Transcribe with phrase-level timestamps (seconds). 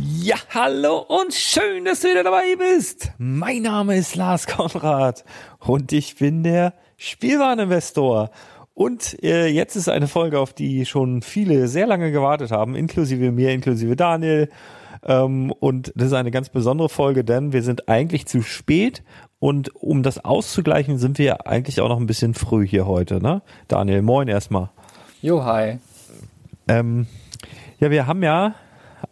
[0.00, 3.10] Ja, hallo und schön, dass du wieder dabei bist.
[3.18, 5.24] Mein Name ist Lars Konrad
[5.58, 8.30] und ich bin der Spielwareninvestor.
[8.74, 13.32] Und äh, jetzt ist eine Folge, auf die schon viele sehr lange gewartet haben, inklusive
[13.32, 14.48] mir, inklusive Daniel.
[15.02, 19.02] Ähm, und das ist eine ganz besondere Folge, denn wir sind eigentlich zu spät
[19.40, 23.42] und um das auszugleichen, sind wir eigentlich auch noch ein bisschen früh hier heute, ne?
[23.66, 24.70] Daniel, moin erstmal.
[25.22, 25.78] Jo, hi.
[26.68, 27.06] Ähm,
[27.80, 28.54] ja, wir haben ja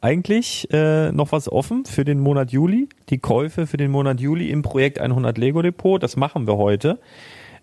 [0.01, 2.89] eigentlich äh, noch was offen für den Monat Juli.
[3.09, 6.03] Die Käufe für den Monat Juli im Projekt 100 Lego Depot.
[6.03, 6.99] Das machen wir heute.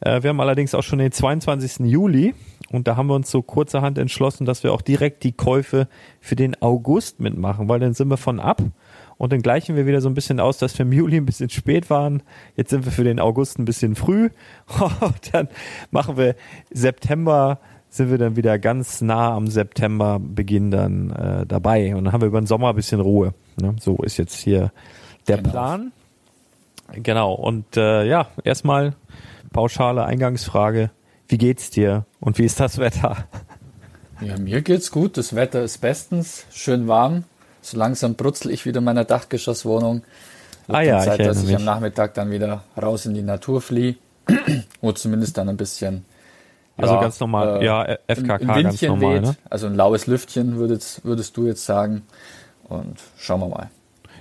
[0.02, 1.86] Äh, wir haben allerdings auch schon den 22.
[1.88, 2.34] Juli
[2.72, 5.88] und da haben wir uns so kurzerhand entschlossen, dass wir auch direkt die Käufe
[6.20, 8.62] für den August mitmachen, weil dann sind wir von ab
[9.18, 11.50] und dann gleichen wir wieder so ein bisschen aus, dass wir im Juli ein bisschen
[11.50, 12.24] spät waren.
[12.56, 14.30] Jetzt sind wir für den August ein bisschen früh
[15.32, 15.48] dann
[15.92, 16.36] machen wir
[16.72, 17.60] September
[17.94, 21.96] sind wir dann wieder ganz nah am Septemberbeginn dann äh, dabei.
[21.96, 23.36] Und dann haben wir über den Sommer ein bisschen Ruhe.
[23.56, 23.76] Ne?
[23.80, 24.72] So ist jetzt hier
[25.28, 25.50] der genau.
[25.52, 25.92] Plan.
[26.92, 27.34] Genau.
[27.34, 28.96] Und äh, ja, erstmal
[29.52, 30.90] pauschale Eingangsfrage.
[31.28, 33.28] Wie geht's dir und wie ist das Wetter?
[34.22, 35.16] Ja, mir geht's gut.
[35.18, 37.26] Das Wetter ist bestens, schön warm.
[37.62, 40.02] So langsam brutzel ich wieder in meiner Dachgeschosswohnung.
[40.66, 41.56] Wird ah ja, Zeit, ich dass ich mich.
[41.58, 43.98] am Nachmittag dann wieder raus in die Natur fliehe.
[44.82, 46.06] Oder zumindest dann ein bisschen
[46.78, 49.36] also ja, ganz normal, äh, ja, FKK ganz normal, weht, ne?
[49.50, 52.04] Also ein laues Lüftchen würdest, würdest du jetzt sagen.
[52.68, 53.70] Und schauen wir mal.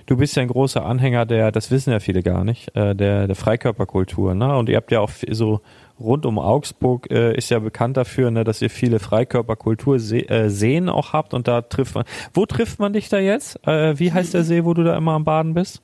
[0.05, 3.27] du bist ja ein großer Anhänger der, das wissen ja viele gar nicht, äh, der,
[3.27, 4.55] der Freikörperkultur, ne?
[4.55, 5.61] Und ihr habt ja auch so
[5.99, 10.49] rund um Augsburg äh, ist ja bekannt dafür, ne, dass ihr viele Freikörperkultur -See äh,
[10.49, 12.05] Seen auch habt und da trifft man.
[12.33, 13.65] Wo trifft man dich da jetzt?
[13.67, 15.81] Äh, wie heißt der See, wo du da immer am Baden bist?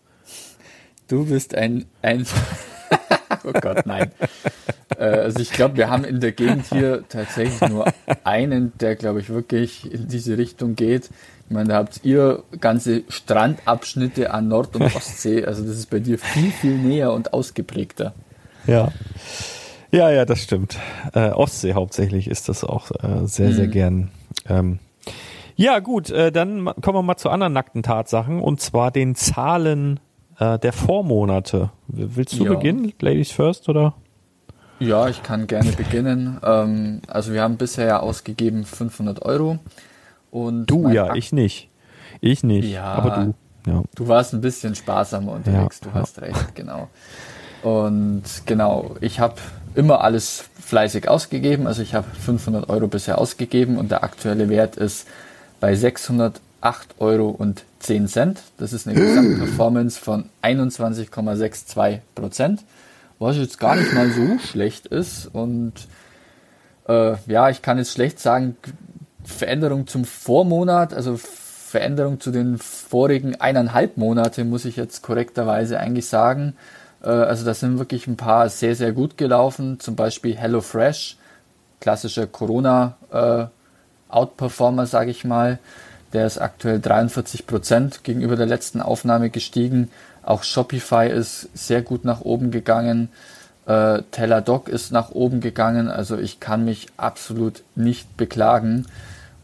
[1.07, 2.25] Du bist ein, ein
[3.43, 4.11] oh Gott, nein.
[4.97, 7.85] Äh, also ich glaube, wir haben in der Gegend hier tatsächlich nur
[8.23, 11.09] einen, der, glaube ich, wirklich in diese Richtung geht.
[11.47, 15.45] Ich meine, da habt ihr ganze Strandabschnitte an Nord- und Ostsee.
[15.45, 18.13] Also das ist bei dir viel, viel näher und ausgeprägter.
[18.67, 18.91] Ja.
[19.91, 20.77] Ja, ja, das stimmt.
[21.13, 23.71] Äh, Ostsee hauptsächlich ist das auch äh, sehr, sehr mhm.
[23.71, 24.11] gern.
[24.47, 24.79] Ähm,
[25.55, 29.99] ja, gut, äh, dann kommen wir mal zu anderen nackten Tatsachen und zwar den Zahlen
[30.39, 31.69] äh, der Vormonate.
[31.88, 32.53] Willst du ja.
[32.53, 33.94] beginnen, Ladies First, oder?
[34.80, 36.39] Ja, ich kann gerne beginnen.
[36.44, 39.59] Ähm, also wir haben bisher ja ausgegeben 500 Euro.
[40.31, 41.69] Und du ja, Ak ich nicht.
[42.21, 43.09] Ich nicht, ja, aber
[43.65, 43.71] du.
[43.71, 43.83] Ja.
[43.95, 46.88] Du warst ein bisschen sparsamer unterwegs, ja, du hast recht, genau.
[47.62, 49.35] Und genau, ich habe
[49.75, 51.68] immer alles fleißig ausgegeben.
[51.68, 55.07] Also ich habe 500 Euro bisher ausgegeben und der aktuelle Wert ist
[55.59, 55.75] bei
[56.61, 58.41] 608 Euro und 10 Cent.
[58.57, 62.63] Das ist eine Gesamtperformance von 21,62 Prozent,
[63.19, 65.29] was jetzt gar nicht mal so schlecht ist.
[65.31, 65.73] Und
[66.88, 68.57] äh, ja, ich kann jetzt schlecht sagen,
[69.23, 76.07] Veränderung zum Vormonat, also Veränderung zu den vorigen eineinhalb Monate, muss ich jetzt korrekterweise eigentlich
[76.07, 76.56] sagen.
[77.03, 79.79] Äh, also da sind wirklich ein paar sehr, sehr gut gelaufen.
[79.79, 81.15] Zum Beispiel HelloFresh,
[81.79, 85.59] klassischer Corona-Outperformer, äh, sage ich mal.
[86.13, 89.91] Der ist aktuell 43 Prozent gegenüber der letzten Aufnahme gestiegen.
[90.23, 93.09] Auch Shopify ist sehr gut nach oben gegangen.
[93.67, 95.88] Äh, Teladoc ist nach oben gegangen.
[95.88, 98.85] Also ich kann mich absolut nicht beklagen.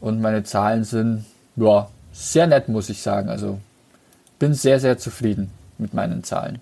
[0.01, 1.25] Und meine Zahlen sind
[1.56, 3.29] ja, sehr nett, muss ich sagen.
[3.29, 3.59] Also
[4.39, 6.62] bin sehr, sehr zufrieden mit meinen Zahlen.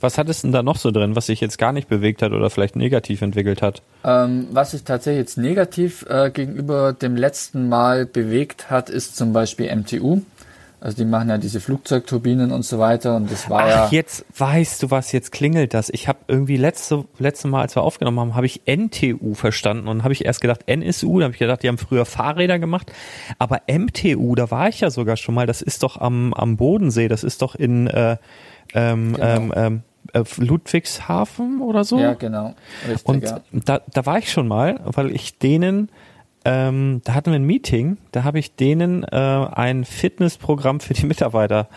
[0.00, 2.32] Was hat es denn da noch so drin, was sich jetzt gar nicht bewegt hat
[2.32, 3.82] oder vielleicht negativ entwickelt hat?
[4.04, 9.32] Ähm, was sich tatsächlich jetzt negativ äh, gegenüber dem letzten Mal bewegt hat, ist zum
[9.32, 10.22] Beispiel MTU.
[10.80, 13.88] Also die machen ja diese Flugzeugturbinen und so weiter und das war Ach, ja.
[13.90, 15.88] jetzt weißt du was, jetzt klingelt das.
[15.88, 20.04] Ich habe irgendwie letzte letzte Mal, als wir aufgenommen haben, habe ich NTU verstanden und
[20.04, 22.92] habe ich erst gedacht NSU, da habe ich gedacht, die haben früher Fahrräder gemacht,
[23.40, 25.48] aber MTU, da war ich ja sogar schon mal.
[25.48, 28.16] Das ist doch am am Bodensee, das ist doch in äh,
[28.74, 29.26] ähm, genau.
[29.26, 29.87] ähm, ähm, äh,
[30.36, 31.98] Ludwigshafen oder so.
[31.98, 32.54] Ja, genau.
[32.88, 33.40] Richtig, und ja.
[33.52, 35.90] da, da war ich schon mal, weil ich denen,
[36.44, 41.06] ähm, da hatten wir ein Meeting, da habe ich denen äh, ein Fitnessprogramm für die
[41.06, 41.68] Mitarbeiter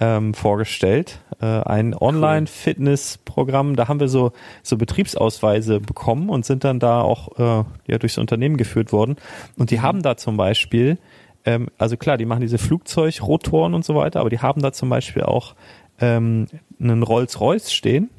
[0.00, 1.20] ähm, vorgestellt.
[1.40, 7.38] Äh, ein Online-Fitnessprogramm, da haben wir so, so Betriebsausweise bekommen und sind dann da auch
[7.38, 9.16] äh, ja, durchs Unternehmen geführt worden.
[9.56, 10.98] Und die haben da zum Beispiel,
[11.44, 14.88] ähm, also klar, die machen diese Flugzeugrotoren und so weiter, aber die haben da zum
[14.88, 15.54] Beispiel auch
[16.00, 16.46] ähm,
[16.80, 18.10] einen Rolls-Royce stehen.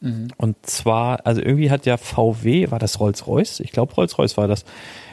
[0.00, 0.28] Mhm.
[0.36, 3.60] Und zwar, also irgendwie hat ja VW, war das Rolls-Royce?
[3.60, 4.64] Ich glaube, Rolls-Royce war das.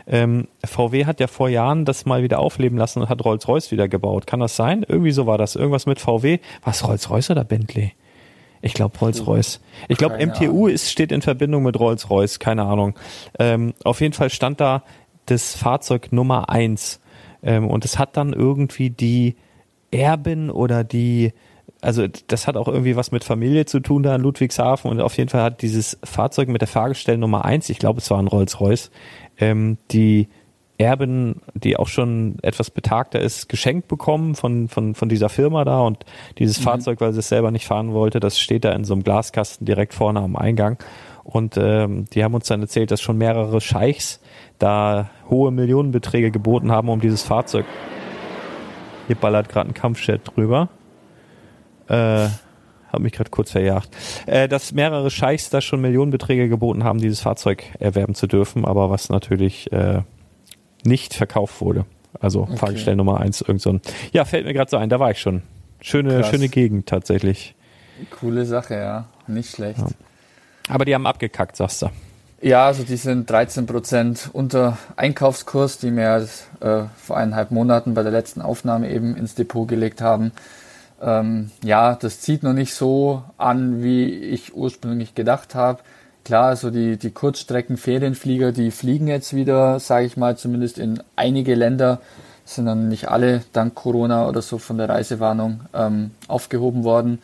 [0.06, 3.90] Ähm, VW hat ja vor Jahren das mal wieder aufleben lassen und hat Rolls-Royce wieder
[3.90, 4.26] gebaut.
[4.26, 4.86] Kann das sein?
[4.88, 5.56] Irgendwie so war das.
[5.56, 6.40] Irgendwas mit VW.
[6.64, 7.94] Was Rolls-Royce oder Bentley?
[8.62, 9.62] Ich glaube Rolls-Royce.
[9.88, 12.96] Ich glaube MTU ist, steht in Verbindung mit Rolls-Royce, keine Ahnung.
[13.38, 14.84] Ähm, auf jeden Fall stand da
[15.26, 17.00] das Fahrzeug Nummer eins
[17.44, 19.36] ähm, und es hat dann irgendwie die
[19.92, 21.34] Erben oder die
[21.82, 25.18] also das hat auch irgendwie was mit Familie zu tun da in Ludwigshafen und auf
[25.18, 28.28] jeden Fall hat dieses Fahrzeug mit der Fahrgestell Nummer eins, ich glaube es war ein
[28.28, 28.92] Rolls-Royce,
[29.38, 30.28] ähm, die
[30.80, 35.82] Erben, die auch schon etwas betagter ist, geschenkt bekommen von, von, von dieser Firma da
[35.82, 36.06] und
[36.38, 36.66] dieses mhm.
[36.66, 39.66] Fahrzeug, weil sie es selber nicht fahren wollte, das steht da in so einem Glaskasten
[39.66, 40.78] direkt vorne am Eingang
[41.24, 44.22] und ähm, die haben uns dann erzählt, dass schon mehrere Scheichs
[44.60, 47.66] da hohe Millionenbeträge geboten haben, um dieses Fahrzeug.
[49.08, 50.70] Hier ballert gerade ein Kampfjet drüber.
[51.90, 52.30] Äh,
[52.92, 53.90] habe mich gerade kurz verjagt.
[54.26, 58.90] Äh, dass mehrere Scheichs da schon Millionenbeträge geboten haben, dieses Fahrzeug erwerben zu dürfen, aber
[58.90, 60.02] was natürlich äh,
[60.84, 61.86] nicht verkauft wurde.
[62.20, 62.58] Also okay.
[62.58, 63.82] Fahrgestell Nummer eins, irgend so ein.
[64.12, 65.44] Ja, fällt mir gerade so ein, da war ich schon.
[65.82, 66.30] Schöne, Krass.
[66.30, 67.56] schöne Gegend tatsächlich.
[68.20, 69.06] Coole Sache, ja.
[69.28, 69.80] Nicht schlecht.
[69.80, 69.88] Ja.
[70.70, 71.90] Aber die haben abgekackt, sagst du.
[72.42, 76.28] Ja, also die sind 13% unter Einkaufskurs, die wir
[76.60, 80.32] äh, vor eineinhalb Monaten bei der letzten Aufnahme eben ins Depot gelegt haben.
[81.02, 85.80] Ähm, ja, das zieht noch nicht so an, wie ich ursprünglich gedacht habe.
[86.26, 91.56] Klar, so die, die Kurzstrecken-Ferienflieger, die fliegen jetzt wieder, sage ich mal, zumindest in einige
[91.56, 92.02] Länder,
[92.46, 97.20] sind dann nicht alle dank Corona oder so von der Reisewarnung ähm, aufgehoben worden.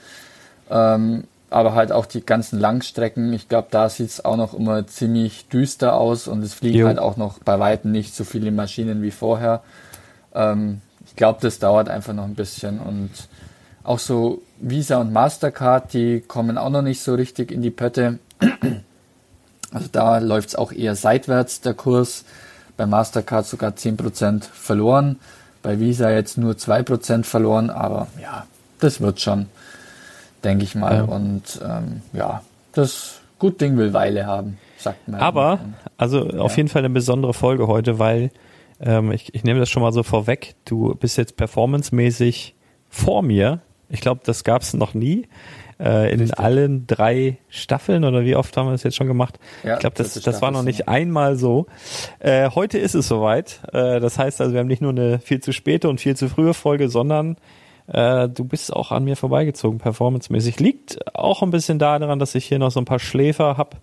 [0.69, 4.87] Ähm, aber halt auch die ganzen Langstrecken, ich glaube, da sieht es auch noch immer
[4.87, 6.87] ziemlich düster aus und es fliegen jo.
[6.87, 9.61] halt auch noch bei Weitem nicht so viele Maschinen wie vorher.
[10.33, 13.11] Ähm, ich glaube, das dauert einfach noch ein bisschen und
[13.83, 18.19] Auch so Visa und Mastercard, die kommen auch noch nicht so richtig in die Pötte.
[19.71, 22.25] Also da läuft es auch eher seitwärts, der Kurs.
[22.77, 25.19] Bei Mastercard sogar 10% verloren.
[25.63, 28.45] Bei Visa jetzt nur 2% verloren, aber ja,
[28.79, 29.47] das wird schon,
[30.43, 30.97] denke ich mal.
[30.97, 31.03] Ja.
[31.03, 35.21] Und ähm, ja, das gut Ding will Weile haben, sagt man.
[35.21, 35.59] Aber,
[35.97, 36.39] also ja.
[36.39, 38.31] auf jeden Fall eine besondere Folge heute, weil
[38.79, 40.55] ähm, ich, ich nehme das schon mal so vorweg.
[40.65, 42.55] Du bist jetzt performancemäßig
[42.89, 43.61] vor mir.
[43.89, 45.27] Ich glaube, das gab es noch nie
[45.79, 46.39] äh, in Richtig.
[46.39, 49.39] allen drei Staffeln oder wie oft haben wir das jetzt schon gemacht?
[49.63, 51.67] Ja, ich glaube, das, das war noch nicht einmal so.
[52.19, 53.61] Äh, heute ist es soweit.
[53.73, 56.29] Äh, das heißt also, wir haben nicht nur eine viel zu späte und viel zu
[56.29, 57.37] frühe Folge, sondern
[57.87, 60.59] äh, du bist auch an mir vorbeigezogen, performancemäßig.
[60.59, 63.77] Liegt auch ein bisschen daran, dass ich hier noch so ein paar Schläfer habe,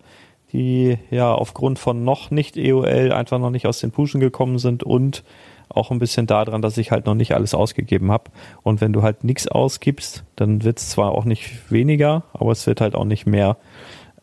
[0.53, 4.83] die ja aufgrund von noch nicht EOL einfach noch nicht aus den Puschen gekommen sind
[4.83, 5.23] und
[5.71, 8.31] auch ein bisschen daran, dass ich halt noch nicht alles ausgegeben habe.
[8.63, 12.67] Und wenn du halt nichts ausgibst, dann wird es zwar auch nicht weniger, aber es
[12.67, 13.57] wird halt auch nicht mehr.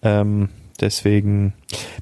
[0.03, 0.49] Ähm,
[0.81, 1.55] deswegen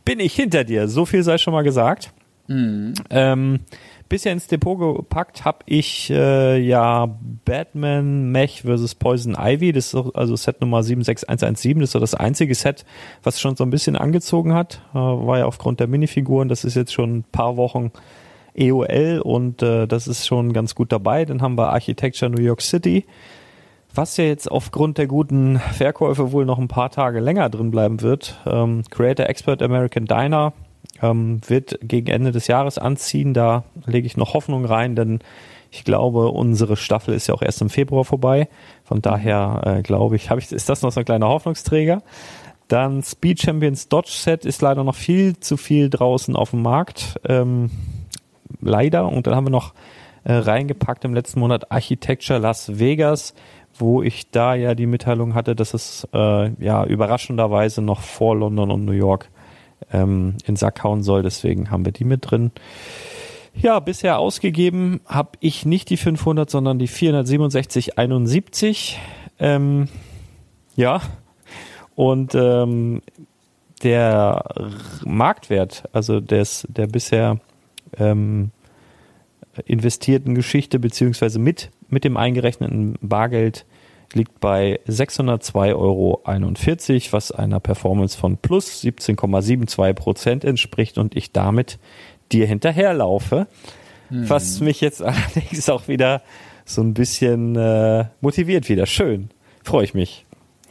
[0.05, 0.89] bin ich hinter dir.
[0.89, 2.13] So viel sei schon mal gesagt.
[2.49, 2.95] Mhm.
[3.11, 3.61] Ähm,
[4.09, 8.95] bisher ins Depot gepackt habe ich äh, ja Batman Mech vs.
[8.95, 9.73] Poison Ivy.
[9.73, 11.81] Das ist also Set Nummer 76117.
[11.81, 12.85] Das ist so das einzige Set,
[13.23, 14.81] was schon so ein bisschen angezogen hat.
[14.93, 16.49] Äh, war ja aufgrund der Minifiguren.
[16.49, 17.91] Das ist jetzt schon ein paar Wochen
[18.57, 21.25] EOL und äh, das ist schon ganz gut dabei.
[21.25, 23.05] Dann haben wir Architecture New York City,
[23.95, 28.01] was ja jetzt aufgrund der guten Verkäufe wohl noch ein paar Tage länger drin bleiben
[28.03, 28.41] wird.
[28.47, 30.53] Ähm, Creator Expert American Diner
[31.03, 33.35] ähm, wird gegen Ende des Jahres anziehen.
[33.35, 35.21] Da lege ich noch Hoffnung rein, denn
[35.71, 38.49] ich glaube, unsere Staffel ist ja auch erst im Februar vorbei.
[38.85, 42.03] Von daher äh, glaube ich, ich, ist das noch so ein kleiner Hoffnungsträger.
[42.69, 47.21] Dann Speed Champions Dodge Set ist leider noch viel zu viel draußen auf dem Markt.
[47.29, 47.71] Ähm,
[48.61, 49.09] leider.
[49.09, 49.75] Und dann haben wir noch
[50.25, 53.35] äh, reingepackt im letzten Monat Architecture Las Vegas,
[53.79, 58.71] wo ich da ja die Mitteilung hatte, dass es äh, ja überraschenderweise noch vor London
[58.71, 59.31] und New York
[59.93, 61.23] ähm, in Sack hauen soll.
[61.23, 62.53] Deswegen haben wir die mit drin.
[63.55, 68.97] Ja, bisher ausgegeben habe ich nicht die 500, sondern die 467,71.
[69.39, 69.89] Ähm,
[70.77, 71.01] ja,
[71.95, 73.03] und ähm,
[73.83, 74.45] der
[75.05, 77.41] Marktwert, also des, der bisher
[77.99, 78.51] ähm,
[79.65, 83.65] investierten Geschichte beziehungsweise mit, mit dem eingerechneten Bargeld
[84.13, 86.23] liegt bei 602,41 Euro,
[87.13, 91.79] was einer Performance von plus 17,72 Prozent entspricht und ich damit
[92.33, 93.47] dir hinterherlaufe.
[94.09, 94.29] Hm.
[94.29, 96.23] Was mich jetzt allerdings auch wieder
[96.65, 98.87] so ein bisschen äh, motiviert wieder.
[98.87, 99.31] Schön.
[99.63, 100.25] Freue ich mich.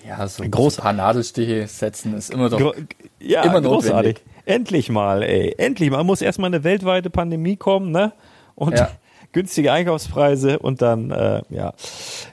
[0.07, 2.75] Ja, so Groß ein paar Nadelstiche setzen ist immer doch
[3.19, 4.21] ja, immer großartig.
[4.45, 5.55] Endlich mal, ey.
[5.57, 6.03] Endlich mal.
[6.03, 8.13] Muss erstmal eine weltweite Pandemie kommen, ne?
[8.55, 8.89] Und ja.
[9.31, 11.73] günstige Einkaufspreise und dann, äh, ja.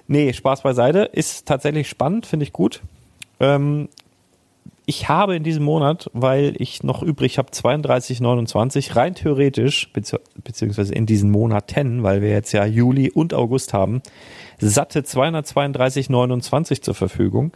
[0.06, 1.10] Nee, Spaß beiseite.
[1.12, 2.82] Ist tatsächlich spannend, finde ich gut.
[3.40, 3.88] Ähm,
[4.84, 10.92] ich habe in diesem Monat, weil ich noch übrig habe, 32,29, rein theoretisch, bezieh beziehungsweise
[10.92, 14.02] in diesen Monaten, weil wir jetzt ja Juli und August haben,
[14.58, 17.52] satte 232,29 zur Verfügung,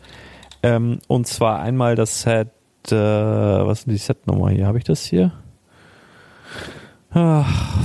[0.63, 2.49] Ähm, und zwar einmal das Set,
[2.91, 4.67] äh, was ist die Setnummer hier?
[4.67, 5.33] Habe ich das hier?
[7.11, 7.79] Ach,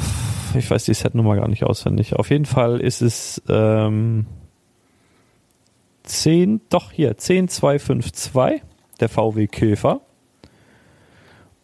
[0.55, 2.15] ich weiß die Setnummer gar nicht auswendig.
[2.15, 4.25] Auf jeden Fall ist es ähm,
[6.05, 8.61] 10, doch hier, 10252,
[8.99, 10.01] der VW Käfer.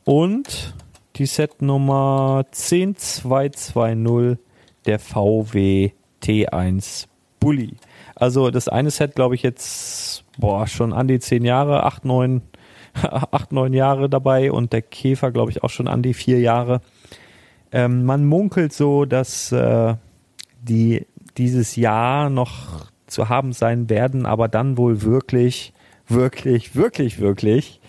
[0.04, 0.74] Und
[1.16, 4.38] die Setnummer 10220,
[4.86, 5.92] der VW
[6.24, 7.08] T1
[7.40, 7.76] Bulli.
[8.16, 12.42] Also das eine Set, glaube ich, jetzt boah, schon an die zehn Jahre, acht, neun,
[12.94, 16.82] acht, neun Jahre dabei und der Käfer, glaube ich, auch schon an die vier Jahre.
[17.72, 19.96] Ähm, man munkelt so, dass äh,
[20.62, 21.06] die
[21.38, 25.74] dieses Jahr noch zu haben sein werden, aber dann wohl wirklich,
[26.08, 27.80] wirklich, wirklich, wirklich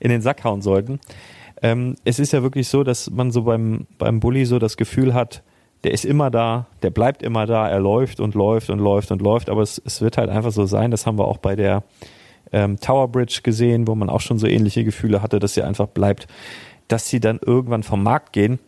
[0.00, 1.00] in den Sack hauen sollten.
[1.62, 5.14] Ähm, es ist ja wirklich so, dass man so beim, beim Bully so das Gefühl
[5.14, 5.42] hat,
[5.84, 9.22] der ist immer da, der bleibt immer da, er läuft und läuft und läuft und
[9.22, 11.82] läuft, aber es, es wird halt einfach so sein, das haben wir auch bei der
[12.52, 15.88] ähm, Tower Bridge gesehen, wo man auch schon so ähnliche Gefühle hatte, dass sie einfach
[15.88, 16.26] bleibt,
[16.88, 18.58] dass sie dann irgendwann vom Markt gehen.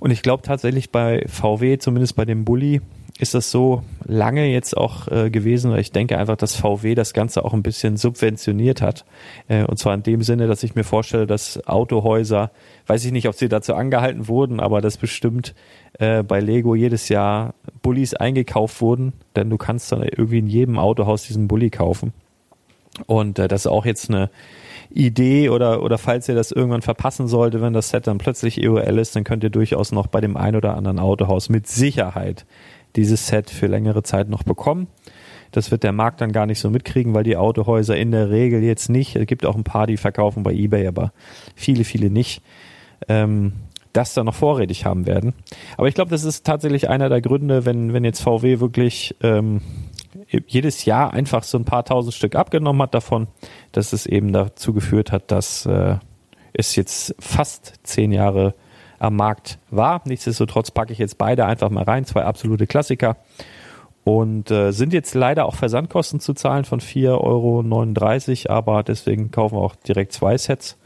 [0.00, 2.80] Und ich glaube tatsächlich bei VW, zumindest bei dem Bully,
[3.18, 7.14] ist das so lange jetzt auch äh, gewesen, weil ich denke einfach, dass VW das
[7.14, 9.06] Ganze auch ein bisschen subventioniert hat.
[9.48, 12.50] Äh, und zwar in dem Sinne, dass ich mir vorstelle, dass Autohäuser,
[12.86, 15.54] weiß ich nicht, ob sie dazu angehalten wurden, aber dass bestimmt
[15.98, 20.78] äh, bei Lego jedes Jahr Bullies eingekauft wurden, denn du kannst dann irgendwie in jedem
[20.78, 22.12] Autohaus diesen Bulli kaufen.
[23.06, 24.30] Und äh, das ist auch jetzt eine
[24.90, 28.98] Idee oder, oder falls ihr das irgendwann verpassen sollte, wenn das Set dann plötzlich EOL
[28.98, 32.46] ist, dann könnt ihr durchaus noch bei dem ein oder anderen Autohaus mit Sicherheit
[32.96, 34.88] dieses Set für längere Zeit noch bekommen.
[35.52, 38.62] Das wird der Markt dann gar nicht so mitkriegen, weil die Autohäuser in der Regel
[38.62, 41.12] jetzt nicht, es gibt auch ein paar, die verkaufen bei eBay, aber
[41.54, 42.42] viele, viele nicht,
[43.08, 43.52] ähm,
[43.92, 45.32] das dann noch vorrätig haben werden.
[45.76, 49.62] Aber ich glaube, das ist tatsächlich einer der Gründe, wenn, wenn jetzt VW wirklich ähm,
[50.28, 53.28] jedes Jahr einfach so ein paar tausend Stück abgenommen hat davon,
[53.72, 55.96] dass es eben dazu geführt hat, dass äh,
[56.52, 58.54] es jetzt fast zehn Jahre
[58.98, 60.02] am Markt war.
[60.04, 63.16] Nichtsdestotrotz packe ich jetzt beide einfach mal rein, zwei absolute Klassiker.
[64.04, 69.56] Und äh, sind jetzt leider auch Versandkosten zu zahlen von 4,39 Euro, aber deswegen kaufen
[69.56, 70.78] wir auch direkt zwei Sets.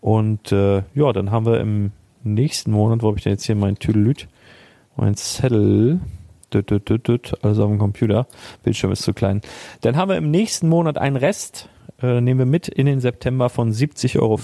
[0.00, 1.92] Und äh, ja, dann haben wir im
[2.24, 4.28] nächsten Monat, wo habe ich denn jetzt hier mein Tüdelüt,
[4.96, 6.00] mein Zettel,
[6.52, 8.26] düt, düt, düt, düt, also auf dem Computer,
[8.62, 9.40] Bildschirm ist zu klein.
[9.82, 11.68] Dann haben wir im nächsten Monat einen Rest,
[12.02, 14.38] äh, nehmen wir mit in den September von 70,40 Euro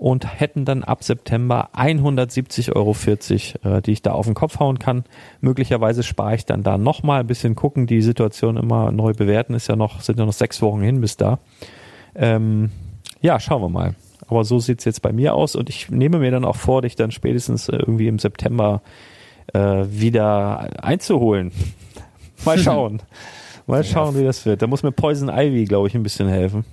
[0.00, 4.78] und hätten dann ab September 170,40 Euro, äh, die ich da auf den Kopf hauen
[4.78, 5.04] kann.
[5.42, 9.68] Möglicherweise spare ich dann da nochmal ein bisschen gucken, die Situation immer neu bewerten, ist
[9.68, 11.38] ja noch, sind ja noch sechs Wochen hin bis da.
[12.14, 12.70] Ähm,
[13.20, 13.94] ja, schauen wir mal.
[14.26, 16.96] Aber so sieht's jetzt bei mir aus und ich nehme mir dann auch vor, dich
[16.96, 18.80] dann spätestens äh, irgendwie im September
[19.52, 21.52] äh, wieder einzuholen.
[22.46, 23.02] mal schauen.
[23.66, 24.62] Mal schauen, wie das wird.
[24.62, 26.64] Da muss mir Poison Ivy, glaube ich, ein bisschen helfen.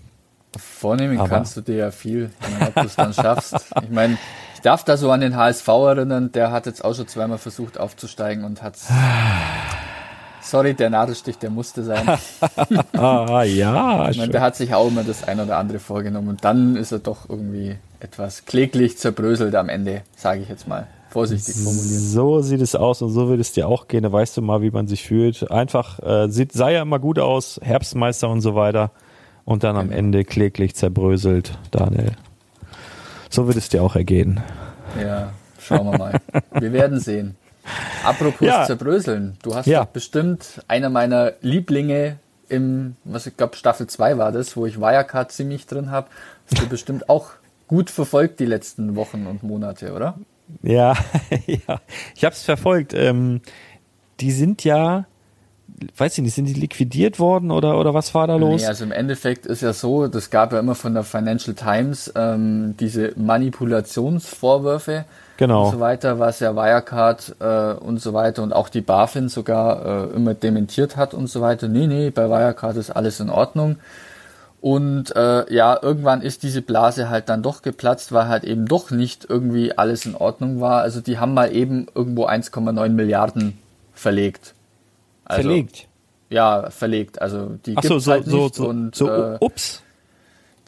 [0.57, 3.55] Vornehmen Aber kannst du dir ja viel, ob du es dann schaffst.
[3.83, 4.17] Ich meine,
[4.55, 7.79] ich darf da so an den HSV erinnern, der hat jetzt auch schon zweimal versucht
[7.79, 8.75] aufzusteigen und hat
[10.41, 12.07] Sorry, der Nadelstich, der musste sein.
[12.93, 14.09] ah, ja.
[14.09, 16.93] Ich meine, der hat sich auch immer das ein oder andere vorgenommen und dann ist
[16.93, 20.87] er doch irgendwie etwas kläglich zerbröselt am Ende, sage ich jetzt mal.
[21.09, 22.01] Vorsichtig formuliert.
[22.01, 24.03] So sieht es aus und so wird es dir auch gehen.
[24.03, 25.51] Da weißt du mal, wie man sich fühlt.
[25.51, 28.91] Einfach, äh, sieht, sah ja immer gut aus, Herbstmeister und so weiter
[29.47, 32.11] und dann am Ende kläglich zerbröselt, Daniel.
[33.29, 34.41] So wird es dir auch ergehen.
[35.01, 36.19] Ja, schauen wir mal.
[36.51, 37.37] wir werden sehen.
[38.03, 38.65] Apropos ja.
[38.65, 39.85] zerbröseln, du hast ja.
[39.85, 45.31] bestimmt einer meiner Lieblinge im, was ich glaube, Staffel 2 war das, wo ich Wirecard
[45.31, 46.07] ziemlich drin habe,
[46.51, 47.31] hast du bestimmt auch
[47.67, 50.17] gut verfolgt die letzten Wochen und Monate, oder?
[50.61, 50.93] Ja,
[51.45, 51.79] ja.
[52.15, 52.93] Ich habe es verfolgt.
[52.93, 53.41] Ähm,
[54.19, 55.05] die sind ja
[55.95, 58.61] weiß ich nicht, sind die liquidiert worden oder, oder was war da los?
[58.61, 62.11] Nee, also im Endeffekt ist ja so, das gab ja immer von der Financial Times
[62.15, 65.05] ähm, diese Manipulationsvorwürfe
[65.37, 65.65] genau.
[65.65, 70.09] und so weiter, was ja Wirecard äh, und so weiter und auch die BaFin sogar
[70.09, 71.67] äh, immer dementiert hat und so weiter.
[71.67, 73.77] Nee, nee, bei Wirecard ist alles in Ordnung.
[74.59, 78.89] Und äh, ja, irgendwann ist diese Blase halt dann doch geplatzt, weil halt eben doch
[78.89, 80.81] nicht irgendwie alles in Ordnung war.
[80.81, 83.59] Also die haben mal eben irgendwo 1,9 Milliarden
[83.93, 84.55] verlegt.
[85.27, 85.87] Also, verlegt?
[86.29, 87.21] Ja, verlegt.
[87.21, 88.55] Also die gibt es so, halt so, nicht.
[88.55, 89.83] So, und, so, äh, ups.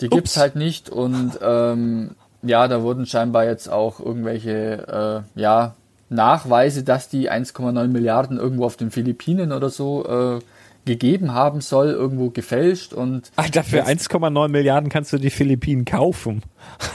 [0.01, 0.15] Die ups.
[0.15, 5.75] gibt's halt nicht und ähm, ja, da wurden scheinbar jetzt auch irgendwelche äh, ja,
[6.09, 10.39] Nachweise, dass die 1,9 Milliarden irgendwo auf den Philippinen oder so äh,
[10.85, 13.31] gegeben haben soll, irgendwo gefälscht und.
[13.35, 16.41] Alter, für 1,9 Milliarden kannst du die Philippinen kaufen.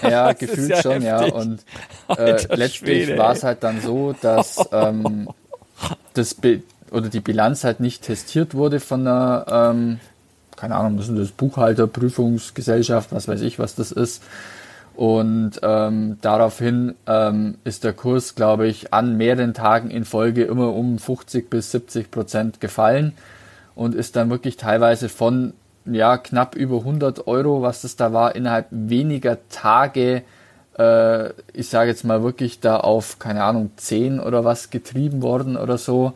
[0.03, 1.29] Ja, gefühlt ja schon, heftig.
[1.29, 1.35] ja.
[1.35, 1.65] Und
[2.09, 5.29] äh, letztlich war es halt dann so, dass ähm,
[6.15, 6.37] das,
[6.95, 10.01] oder die Bilanz halt nicht testiert wurde von einer, ähm,
[10.57, 14.23] keine Ahnung, das ist das Buchhalterprüfungsgesellschaft, was weiß ich, was das ist.
[14.95, 20.73] Und ähm, daraufhin ähm, ist der Kurs, glaube ich, an mehreren Tagen in Folge immer
[20.73, 23.13] um 50 bis 70 Prozent gefallen
[23.75, 25.53] und ist dann wirklich teilweise von
[25.85, 30.23] ja knapp über 100 Euro, was das da war, innerhalb weniger Tage,
[30.79, 35.57] äh, ich sage jetzt mal wirklich da auf keine Ahnung 10 oder was getrieben worden
[35.57, 36.15] oder so.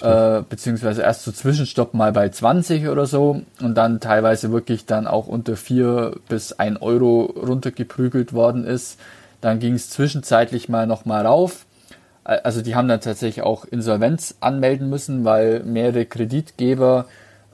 [0.00, 4.86] Äh, beziehungsweise erst zu so Zwischenstopp mal bei 20 oder so und dann teilweise wirklich
[4.86, 8.98] dann auch unter 4 bis 1 Euro runtergeprügelt worden ist.
[9.40, 11.66] Dann ging es zwischenzeitlich mal nochmal rauf.
[12.24, 17.04] Also die haben dann tatsächlich auch Insolvenz anmelden müssen, weil mehrere Kreditgeber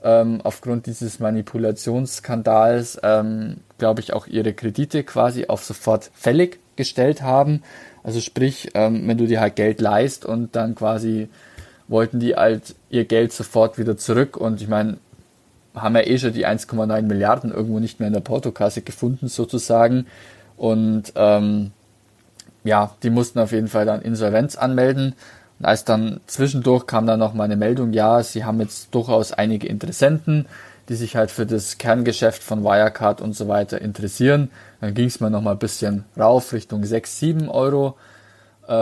[0.03, 7.21] ähm, aufgrund dieses Manipulationsskandals, ähm, glaube ich, auch ihre Kredite quasi auf sofort fällig gestellt
[7.21, 7.63] haben.
[8.03, 11.29] Also sprich, ähm, wenn du dir halt Geld leist und dann quasi
[11.91, 14.97] wollten die halt ihr Geld sofort wieder zurück und ich meine,
[15.75, 20.07] haben ja eh schon die 1,9 Milliarden irgendwo nicht mehr in der Portokasse gefunden sozusagen
[20.57, 21.71] und ähm,
[22.63, 25.15] ja, die mussten auf jeden Fall dann Insolvenz anmelden.
[25.59, 29.31] Und als dann zwischendurch kam dann noch mal eine Meldung, ja, sie haben jetzt durchaus
[29.31, 30.45] einige Interessenten,
[30.89, 34.49] die sich halt für das Kerngeschäft von Wirecard und so weiter interessieren.
[34.81, 37.95] Dann ging es mal noch mal ein bisschen rauf Richtung 6, 7 Euro.
[38.71, 38.73] Äh,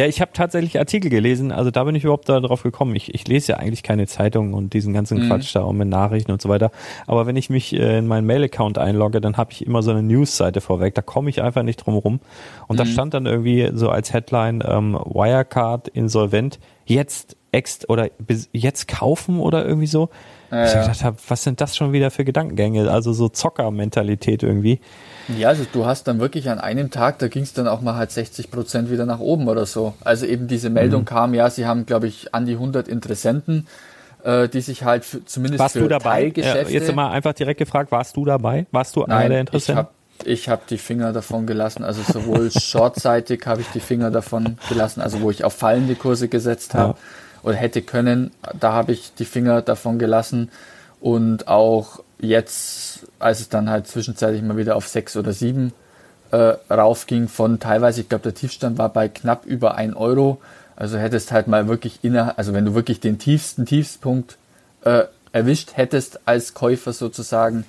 [0.00, 2.96] ja, ich habe tatsächlich Artikel gelesen, also da bin ich überhaupt darauf gekommen.
[2.96, 5.28] Ich, ich lese ja eigentlich keine Zeitungen und diesen ganzen mhm.
[5.28, 6.72] Quatsch da und mit Nachrichten und so weiter.
[7.06, 10.02] Aber wenn ich mich äh, in meinen Mail-Account einlogge, dann habe ich immer so eine
[10.02, 10.96] News-Seite vorweg.
[10.96, 12.20] Da komme ich einfach nicht drum rum.
[12.66, 12.78] Und mhm.
[12.78, 18.10] da stand dann irgendwie so als Headline ähm, Wirecard insolvent, jetzt ext oder
[18.52, 20.08] jetzt kaufen oder irgendwie so.
[20.50, 22.90] Ja, ich gedacht habe, was sind das schon wieder für Gedankengänge?
[22.90, 24.80] Also so Zocker-Mentalität irgendwie.
[25.36, 27.96] Ja, also du hast dann wirklich an einem Tag, da ging es dann auch mal
[27.96, 29.94] halt 60 Prozent wieder nach oben oder so.
[30.02, 31.06] Also eben diese Meldung mhm.
[31.06, 33.66] kam, ja, sie haben, glaube ich, an die 100 Interessenten,
[34.24, 36.22] äh, die sich halt für, zumindest warst für du dabei?
[36.22, 36.72] Teilgeschäfte...
[36.72, 38.66] Jetzt mal einfach direkt gefragt, warst du dabei?
[38.70, 39.86] Warst du Nein, einer der Interessenten?
[40.24, 41.84] Ich habe die Finger davon gelassen.
[41.84, 46.28] Also sowohl shortseitig habe ich die Finger davon gelassen, also wo ich auf fallende Kurse
[46.28, 47.48] gesetzt habe ja.
[47.48, 50.50] oder hätte können, da habe ich die Finger davon gelassen.
[51.00, 55.72] Und auch jetzt, als es dann halt zwischenzeitlich mal wieder auf sechs oder sieben
[56.30, 60.40] äh, raufging, von teilweise, ich glaube, der Tiefstand war bei knapp über ein Euro.
[60.76, 64.36] Also hättest halt mal wirklich inner, also wenn du wirklich den tiefsten Tiefspunkt
[64.84, 67.64] äh, erwischt hättest als Käufer sozusagen,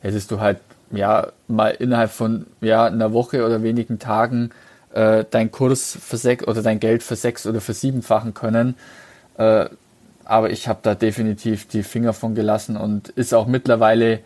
[0.00, 0.58] hättest du halt
[0.90, 4.50] ja mal innerhalb von ja einer Woche oder wenigen Tagen
[4.92, 8.76] äh, dein Kurs für sechs oder dein Geld für sechs oder für siebenfachen können.
[9.36, 9.66] Äh,
[10.24, 14.20] aber ich habe da definitiv die Finger von gelassen und ist auch mittlerweile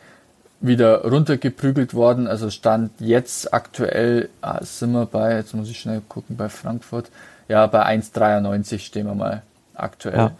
[0.60, 2.26] wieder runtergeprügelt worden.
[2.26, 7.10] Also stand jetzt aktuell, ah, sind wir bei, jetzt muss ich schnell gucken, bei Frankfurt,
[7.48, 9.42] ja, bei 1,93 stehen wir mal
[9.74, 10.16] aktuell.
[10.16, 10.32] Ja,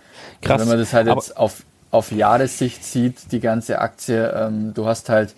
[0.42, 0.53] krass.
[0.53, 4.87] Also wenn man das halt jetzt auf, auf Jahressicht sieht, die ganze Aktie, ähm, du
[4.87, 5.35] hast halt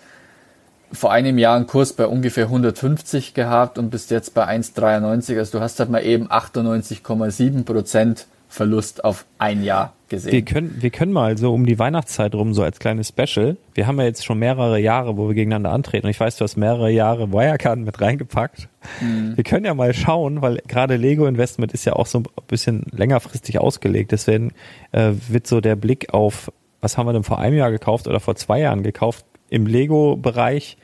[0.92, 5.38] vor einem Jahr einen Kurs bei ungefähr 150 gehabt und bist jetzt bei 1,93.
[5.38, 10.32] Also du hast halt mal eben 98,7 Prozent Verlust auf ein Jahr gesehen.
[10.32, 13.56] Wir können, wir können mal so um die Weihnachtszeit rum, so als kleines Special.
[13.74, 16.06] Wir haben ja jetzt schon mehrere Jahre, wo wir gegeneinander antreten.
[16.06, 18.68] Und ich weiß, du hast mehrere Jahre Wirecard mit reingepackt.
[19.00, 19.36] Mhm.
[19.36, 22.86] Wir können ja mal schauen, weil gerade Lego Investment ist ja auch so ein bisschen
[22.90, 24.10] längerfristig ausgelegt.
[24.10, 24.52] Deswegen
[24.90, 28.18] äh, wird so der Blick auf, was haben wir denn vor einem Jahr gekauft oder
[28.18, 30.76] vor zwei Jahren gekauft, im Lego-Bereich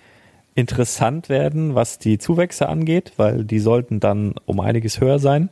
[0.55, 5.50] interessant werden, was die Zuwächse angeht, weil die sollten dann um einiges höher sein.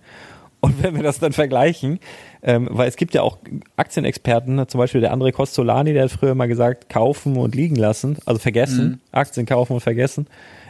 [0.65, 1.99] Und wenn wir das dann vergleichen,
[2.43, 3.37] ähm, weil es gibt ja auch
[3.77, 8.17] Aktienexperten, zum Beispiel der André Costolani, der hat früher mal gesagt, kaufen und liegen lassen,
[8.25, 9.01] also vergessen, mhm.
[9.13, 10.27] Aktien kaufen und vergessen.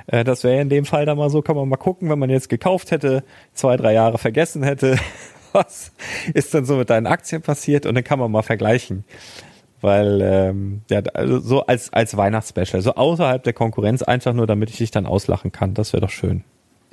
[0.08, 2.28] Äh, das wäre in dem Fall dann mal so, kann man mal gucken, wenn man
[2.28, 4.96] jetzt gekauft hätte, zwei, drei Jahre vergessen hätte,
[5.52, 5.92] was
[6.34, 9.04] ist dann so mit deinen Aktien passiert und dann kann man mal vergleichen.
[9.80, 14.70] Weil, ähm, ja, also so als, als Weihnachtsspecial, so außerhalb der Konkurrenz, einfach nur, damit
[14.70, 16.42] ich dich dann auslachen kann, das wäre doch schön.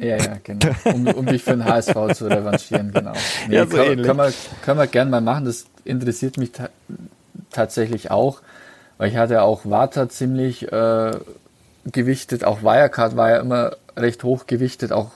[0.01, 0.67] Ja, ja, genau.
[0.85, 3.13] Um, um dich für den HSV zu revanchieren, genau.
[3.47, 4.07] Nee, ja, so kann, ähnlich.
[4.07, 4.33] können, wir,
[4.63, 5.45] können wir gerne mal machen.
[5.45, 6.69] Das interessiert mich ta
[7.51, 8.41] tatsächlich auch,
[8.97, 11.11] weil ich hatte auch Warta ziemlich äh,
[11.85, 15.11] gewichtet, auch Wirecard war ja immer recht hoch gewichtet, auch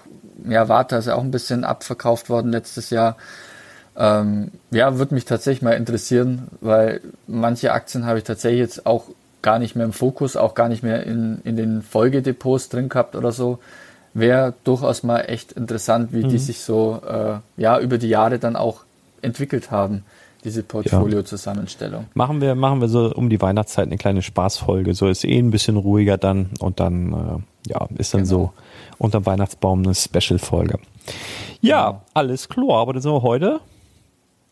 [0.48, 3.16] ja, Warta ist ja auch ein bisschen abverkauft worden letztes Jahr.
[3.98, 9.06] Ähm, ja, würde mich tatsächlich mal interessieren, weil manche Aktien habe ich tatsächlich jetzt auch
[9.42, 13.16] gar nicht mehr im Fokus, auch gar nicht mehr in, in den Folgedepots drin gehabt
[13.16, 13.60] oder so
[14.16, 16.30] wäre durchaus mal echt interessant, wie mhm.
[16.30, 18.82] die sich so äh, ja über die Jahre dann auch
[19.22, 20.04] entwickelt haben,
[20.44, 22.02] diese Portfolio-Zusammenstellung.
[22.04, 22.08] Ja.
[22.14, 24.94] Machen wir, machen wir so um die Weihnachtszeit eine kleine Spaßfolge.
[24.94, 28.30] So ist eh ein bisschen ruhiger dann und dann äh, ja, ist dann genau.
[28.30, 28.54] so
[28.98, 30.80] unter Weihnachtsbaum eine Special-Folge.
[31.62, 32.02] Ja, genau.
[32.14, 33.60] alles klar, aber das sind wir heute.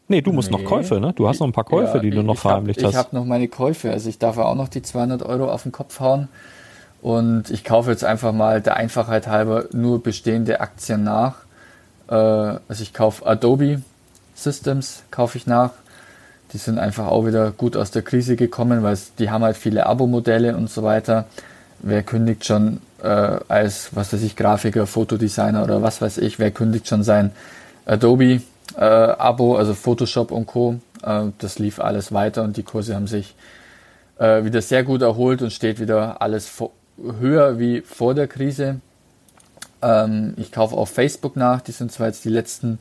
[0.10, 0.58] Nee, du musst nee.
[0.58, 1.14] noch Käufe, ne?
[1.14, 2.94] Du hast noch ein paar Käufe, ja, die du noch verheimlicht hab, hast.
[2.94, 5.64] Ich habe noch meine Käufe, also ich darf ja auch noch die 200 Euro auf
[5.64, 6.28] den Kopf hauen.
[7.04, 11.36] Und ich kaufe jetzt einfach mal der Einfachheit halber nur bestehende Aktien nach.
[12.08, 13.82] Äh, also ich kaufe Adobe
[14.36, 15.72] Systems, kaufe ich nach.
[16.54, 19.86] Die sind einfach auch wieder gut aus der Krise gekommen, weil die haben halt viele
[19.86, 21.26] Abo-Modelle und so weiter.
[21.80, 23.08] Wer kündigt schon äh,
[23.50, 27.32] als, was weiß ich, Grafiker, Fotodesigner oder was weiß ich, wer kündigt schon sein
[27.86, 28.40] Adobe
[28.78, 30.80] äh, also Photoshop und Co.
[31.04, 33.36] Äh, das lief alles weiter und die Kurse haben sich
[34.20, 36.48] äh, wieder sehr gut erholt und steht wieder alles
[36.98, 38.80] höher wie vor der Krise.
[39.82, 41.62] Ähm, ich kaufe auf Facebook nach.
[41.62, 42.80] Die sind zwar jetzt die letzten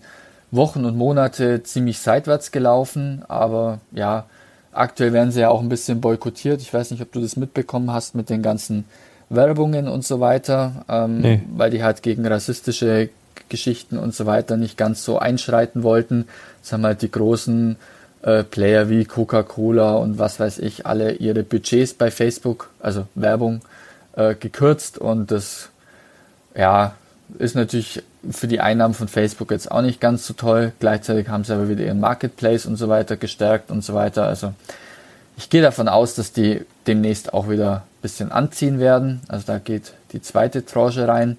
[0.51, 4.27] Wochen und Monate ziemlich seitwärts gelaufen, aber ja,
[4.72, 6.61] aktuell werden sie ja auch ein bisschen boykottiert.
[6.61, 8.85] Ich weiß nicht, ob du das mitbekommen hast mit den ganzen
[9.31, 11.42] Werbungen und so weiter, ähm, nee.
[11.57, 13.09] weil die halt gegen rassistische
[13.48, 16.27] Geschichten und so weiter nicht ganz so einschreiten wollten.
[16.61, 17.77] Das haben halt die großen
[18.22, 23.62] äh, Player wie Coca-Cola und was weiß ich, alle ihre Budgets bei Facebook, also Werbung,
[24.16, 25.70] äh, gekürzt und das
[26.55, 26.94] ja,
[27.38, 30.72] ist natürlich für die Einnahmen von Facebook jetzt auch nicht ganz so toll.
[30.79, 34.27] Gleichzeitig haben sie aber wieder ihren Marketplace und so weiter gestärkt und so weiter.
[34.27, 34.53] Also
[35.37, 39.22] ich gehe davon aus, dass die demnächst auch wieder ein bisschen anziehen werden.
[39.29, 41.37] Also da geht die zweite Tranche rein.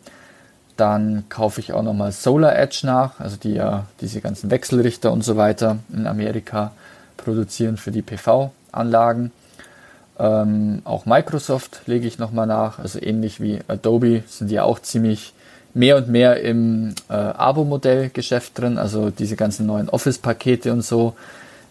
[0.75, 5.23] Dann kaufe ich auch nochmal Solar Edge nach, also die ja diese ganzen Wechselrichter und
[5.23, 6.71] so weiter in Amerika
[7.17, 9.31] produzieren für die PV-Anlagen.
[10.19, 15.33] Ähm, auch Microsoft lege ich nochmal nach, also ähnlich wie Adobe sind die auch ziemlich
[15.73, 21.15] mehr und mehr im äh, Abo-Modell-Geschäft drin, also diese ganzen neuen Office-Pakete und so,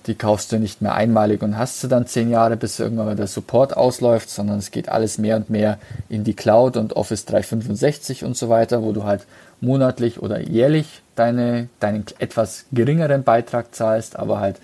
[0.06, 3.16] die kaufst du nicht mehr einmalig und hast sie dann zehn Jahre, bis irgendwann mal
[3.16, 5.78] der Support ausläuft, sondern es geht alles mehr und mehr
[6.08, 9.24] in die Cloud und Office 365 und so weiter, wo du halt
[9.60, 14.56] monatlich oder jährlich deine, deinen etwas geringeren Beitrag zahlst, aber halt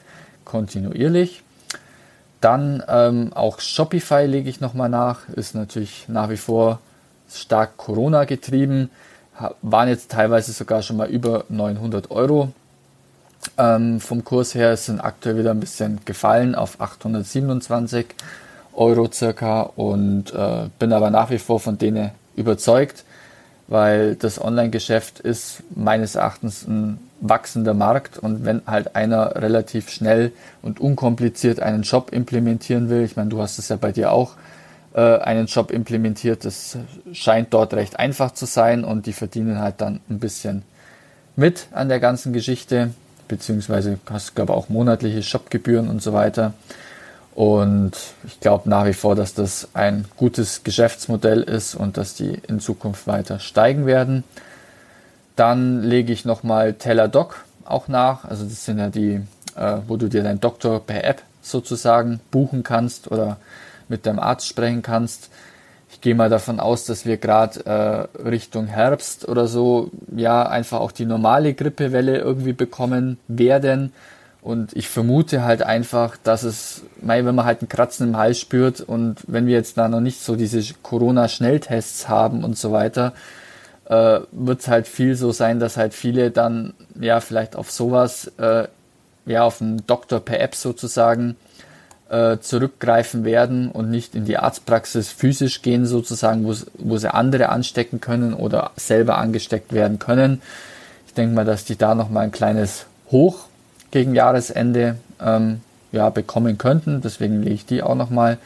[0.45, 1.45] kontinuierlich.
[2.41, 6.79] Dann ähm, auch Shopify lege ich nochmal nach, ist natürlich nach wie vor
[7.29, 8.91] stark Corona getrieben
[9.63, 12.53] waren jetzt teilweise sogar schon mal über 900 Euro.
[13.57, 18.07] Ähm, vom Kurs her sind aktuell wieder ein bisschen gefallen auf 827
[18.75, 23.05] Euro circa und äh, bin aber nach wie vor von denen überzeugt,
[23.69, 30.33] weil das Online-Geschäft ist meines Erachtens ein wachsender Markt und wenn halt einer relativ schnell
[30.63, 34.35] und unkompliziert einen Shop implementieren will, ich meine, du hast es ja bei dir auch
[34.95, 36.45] äh, einen Job implementiert.
[36.45, 36.79] Das
[37.13, 40.63] scheint dort recht einfach zu sein und die verdienen halt dann ein bisschen
[41.37, 42.91] mit an der ganzen Geschichte,
[43.29, 46.55] beziehungsweise hast glaube auch monatliche Shopgebühren und so weiter.
[47.35, 47.93] Und
[48.27, 52.59] ich glaube nach wie vor, dass das ein gutes Geschäftsmodell ist und dass die in
[52.59, 54.25] Zukunft weiter steigen werden.
[55.39, 58.25] Dann lege ich nochmal Teladoc auch nach.
[58.25, 59.21] Also das sind ja die,
[59.55, 63.37] äh, wo du dir deinen Doktor per App sozusagen buchen kannst oder
[63.87, 65.31] mit deinem Arzt sprechen kannst.
[65.93, 70.81] Ich gehe mal davon aus, dass wir gerade äh, Richtung Herbst oder so ja einfach
[70.81, 73.93] auch die normale Grippewelle irgendwie bekommen werden.
[74.43, 78.81] Und ich vermute halt einfach, dass es, wenn man halt einen Kratzen im Hals spürt
[78.81, 83.13] und wenn wir jetzt da noch nicht so diese Corona-Schnelltests haben und so weiter,
[83.89, 88.31] äh, wird es halt viel so sein, dass halt viele dann ja vielleicht auf sowas,
[88.39, 88.69] äh,
[89.27, 91.37] ja auf einen Doktor per App sozusagen
[92.11, 98.01] äh, zurückgreifen werden und nicht in die Arztpraxis physisch gehen, sozusagen, wo, sie andere anstecken
[98.01, 100.41] können oder selber angesteckt werden können.
[101.07, 103.47] Ich denke mal, dass die da nochmal ein kleines Hoch
[103.91, 105.61] gegen Jahresende ähm,
[105.93, 107.01] ja, bekommen könnten.
[107.01, 108.39] Deswegen lege ich die auch nochmal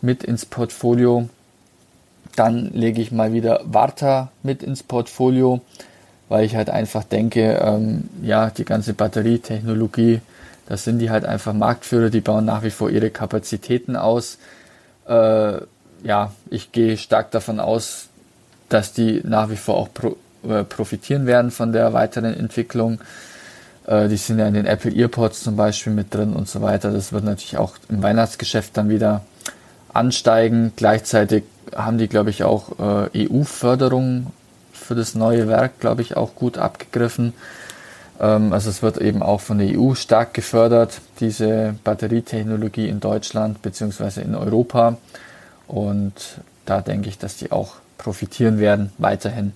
[0.00, 1.28] mit ins Portfolio.
[2.36, 5.60] Dann lege ich mal wieder Warta mit ins Portfolio,
[6.28, 10.20] weil ich halt einfach denke, ähm, ja, die ganze Batterietechnologie
[10.66, 14.38] das sind die halt einfach Marktführer, die bauen nach wie vor ihre Kapazitäten aus.
[15.06, 15.58] Äh,
[16.02, 18.06] ja, ich gehe stark davon aus,
[18.68, 20.16] dass die nach wie vor auch pro,
[20.48, 23.00] äh, profitieren werden von der weiteren Entwicklung.
[23.86, 26.90] Äh, die sind ja in den Apple EarPods zum Beispiel mit drin und so weiter.
[26.90, 29.22] Das wird natürlich auch im Weihnachtsgeschäft dann wieder
[29.92, 30.72] ansteigen.
[30.76, 34.28] Gleichzeitig haben die, glaube ich, auch äh, EU-Förderung
[34.72, 37.34] für das neue Werk, glaube ich, auch gut abgegriffen.
[38.20, 43.62] Ähm, also es wird eben auch von der EU stark gefördert, diese Batterietechnologie in Deutschland
[43.62, 44.22] bzw.
[44.22, 44.96] in Europa.
[45.66, 49.52] Und da denke ich, dass die auch profitieren werden weiterhin.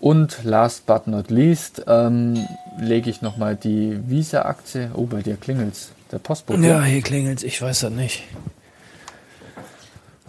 [0.00, 2.46] Und last but not least ähm,
[2.80, 4.90] lege ich nochmal die Visa-Aktie.
[4.94, 5.90] Oh, bei dir klingelt's.
[6.10, 6.60] Der Postbote.
[6.60, 7.42] Ja, hier klingelt's.
[7.42, 8.24] Ich weiß das nicht.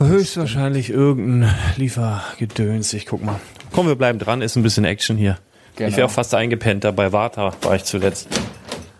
[0.08, 2.94] Höchstwahrscheinlich irgendein Liefergedöns.
[2.94, 3.40] Ich guck mal.
[3.72, 4.42] Komm, wir bleiben dran.
[4.42, 5.38] Ist ein bisschen Action hier.
[5.76, 5.90] Genau.
[5.90, 8.28] Ich wäre auch fast eingepennt, da bei Warta war ich zuletzt.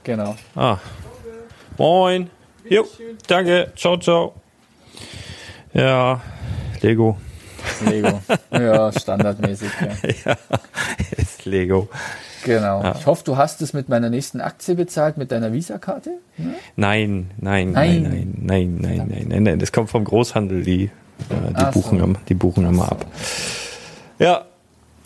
[0.04, 0.36] Genau.
[0.56, 0.78] Ah.
[1.78, 2.30] Moin.
[2.70, 2.86] Jo,
[3.28, 3.72] danke.
[3.76, 4.36] Ciao, ciao.
[5.74, 6.22] Ja,
[6.82, 7.18] Lego.
[7.86, 8.22] Lego.
[8.52, 9.70] Ja, standardmäßig.
[9.82, 10.38] Ja, ja
[11.18, 11.90] ist Lego.
[12.44, 12.84] Genau.
[12.84, 12.96] Ja.
[12.98, 16.12] Ich hoffe, du hast es mit meiner nächsten Aktie bezahlt, mit deiner Visa-Karte?
[16.38, 16.54] Hm?
[16.76, 19.60] Nein, nein, nein, nein, nein, nein, nein, nein, nein, nein.
[19.60, 20.90] Das kommt vom Großhandel, die, äh,
[21.30, 22.14] die, buchen, so.
[22.28, 23.06] die buchen immer ab.
[24.20, 24.46] Ja,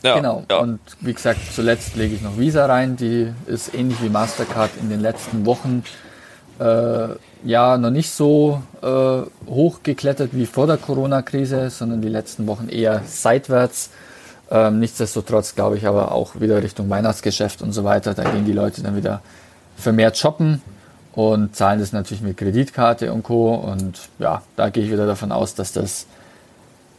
[0.04, 0.43] ja, genau.
[0.50, 0.58] Ja.
[0.58, 2.95] Und wie gesagt, zuletzt lege ich noch Visa rein.
[2.95, 5.84] Die ist ähnlich wie Mastercard in den letzten Wochen
[6.60, 7.08] äh,
[7.43, 12.69] ja noch nicht so äh, hoch geklettert wie vor der Corona-Krise, sondern die letzten Wochen
[12.69, 13.89] eher seitwärts.
[14.51, 18.13] Ähm, nichtsdestotrotz glaube ich aber auch wieder Richtung Weihnachtsgeschäft und so weiter.
[18.13, 19.21] Da gehen die Leute dann wieder
[19.75, 20.62] vermehrt shoppen
[21.13, 23.55] und zahlen das natürlich mit Kreditkarte und Co.
[23.55, 26.08] Und ja, da gehe ich wieder davon aus, dass das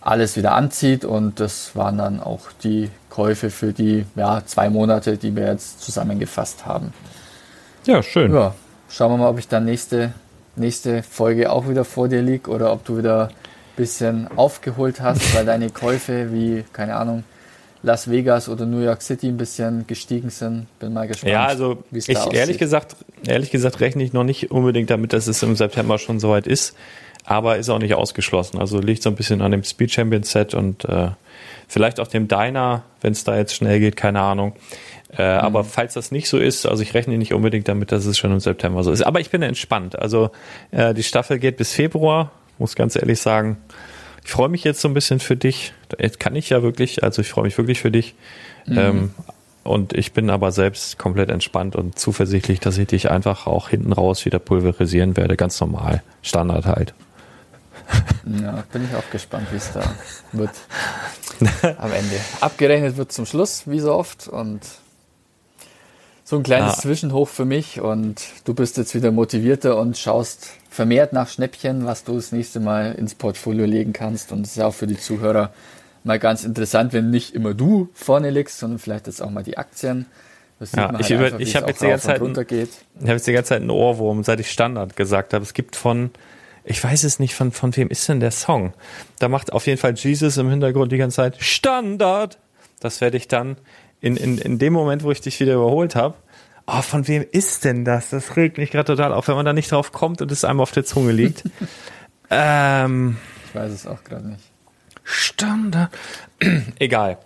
[0.01, 1.05] alles wieder anzieht.
[1.05, 5.83] Und das waren dann auch die Käufe für die ja, zwei Monate, die wir jetzt
[5.83, 6.93] zusammengefasst haben.
[7.85, 8.35] Ja, schön.
[8.35, 8.55] Ja,
[8.89, 10.13] schauen wir mal, ob ich dann nächste,
[10.57, 15.35] nächste Folge auch wieder vor dir liege oder ob du wieder ein bisschen aufgeholt hast,
[15.35, 17.25] weil deine Käufe wie, keine Ahnung,
[17.87, 20.67] Las Vegas oder New York City ein bisschen gestiegen sind.
[20.81, 21.33] Bin mal gespannt.
[21.33, 25.41] Ja, also ich ehrlich gesagt, ehrlich gesagt rechne ich noch nicht unbedingt damit, dass es
[25.45, 26.77] im September schon soweit ist,
[27.25, 28.59] aber ist auch nicht ausgeschlossen.
[28.59, 31.11] Also liegt so ein bisschen an dem Speed Champion Set und äh,
[31.69, 34.55] vielleicht auch dem Diner, wenn es da jetzt schnell geht, keine Ahnung.
[35.17, 35.41] Äh, mhm.
[35.43, 38.33] Aber falls das nicht so ist, also ich rechne nicht unbedingt damit, dass es schon
[38.33, 39.03] im September so ist.
[39.03, 39.97] Aber ich bin entspannt.
[39.97, 40.31] Also
[40.73, 43.59] äh, die Staffel geht bis Februar, muss ganz ehrlich sagen.
[44.25, 45.73] Ich freue mich jetzt so ein bisschen für dich.
[45.99, 48.15] Jetzt kann ich ja wirklich, also ich freue mich wirklich für dich.
[48.67, 48.79] Mhm.
[48.79, 49.15] Ähm,
[49.67, 53.93] und ich bin aber selbst komplett entspannt und zuversichtlich, dass ich dich einfach auch hinten
[53.93, 55.37] raus wieder pulverisieren werde.
[55.37, 56.03] Ganz normal.
[56.23, 56.95] Standard halt.
[58.43, 59.81] Ja, bin ich auch gespannt, wie es da
[60.33, 60.51] wird
[61.79, 62.17] am Ende.
[62.41, 64.27] Abgerechnet wird zum Schluss, wie so oft.
[64.27, 64.61] Und
[66.25, 66.81] so ein kleines ah.
[66.81, 67.81] Zwischenhoch für mich.
[67.81, 72.59] Und du bist jetzt wieder motivierter und schaust vermehrt nach Schnäppchen, was du das nächste
[72.59, 74.33] Mal ins Portfolio legen kannst.
[74.33, 75.53] Und das ist ja auch für die Zuhörer
[76.07, 79.59] mal ganz interessant, wenn nicht immer du vorne liegst, sondern vielleicht jetzt auch mal die
[79.59, 80.07] Aktien.
[80.61, 83.61] ja, ich, halt ich habe jetzt die ganze Zeit, ich habe jetzt die ganze Zeit
[83.61, 85.43] einen Ohrwurm, seit ich Standard gesagt habe.
[85.43, 86.11] Es gibt von,
[86.65, 88.73] ich weiß es nicht, von, von wem ist denn der Song?
[89.19, 92.39] Da macht auf jeden Fall Jesus im Hintergrund die ganze Zeit Standard.
[92.81, 93.57] Das werde ich dann
[94.01, 96.15] in, in, in dem Moment, wo ich dich wieder überholt habe,
[96.69, 98.11] oh, von wem ist denn das?
[98.11, 100.61] Das regt mich gerade total auf, wenn man da nicht drauf kommt und es einem
[100.61, 101.43] auf der Zunge liegt.
[102.31, 103.17] ähm,
[103.49, 104.56] ich weiß es auch gerade nicht.
[105.07, 105.91] Standard.
[106.79, 107.19] Egal.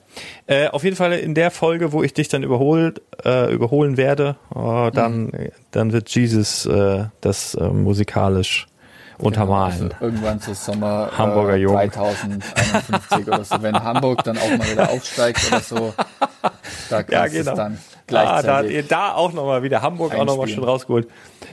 [0.46, 4.36] Äh, auf jeden Fall in der Folge, wo ich dich dann überholt, äh, überholen werde,
[4.54, 5.48] oh, dann, mhm.
[5.70, 8.66] dann wird Jesus äh, das äh, musikalisch
[9.18, 9.78] untermalen.
[9.78, 13.62] Genau, also irgendwann zu Sommer Hamburger äh, 3051 oder so.
[13.62, 15.94] Wenn Hamburg dann auch mal wieder aufsteigt oder so,
[16.90, 17.50] da kannst ja, genau.
[17.50, 17.78] es dann
[18.10, 18.50] gleichzeitig.
[18.50, 21.08] Ah, da hat ihr da auch nochmal wieder Hamburg auch nochmal schön rausgeholt.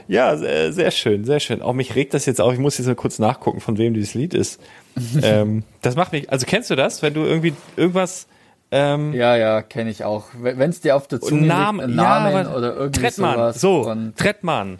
[0.06, 1.62] Ja, sehr, sehr, schön, sehr schön.
[1.62, 4.14] Auch mich regt das jetzt auch, ich muss jetzt mal kurz nachgucken, von wem dieses
[4.14, 4.60] Lied ist.
[5.22, 8.26] ähm, das macht mich, also kennst du das, wenn du irgendwie irgendwas
[8.70, 10.26] ähm, ja, ja, kenne ich auch.
[10.34, 13.60] Wenn es dir auf der Zunge Namen, liegt, Namen ja, oder irgendwie Trettmann, sowas.
[13.60, 14.78] So, von Trettmann.